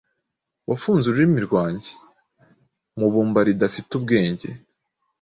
[0.69, 1.91] Wafunze Ururimi rwanjye
[2.97, 4.49] mubumba ridafite ubwenge,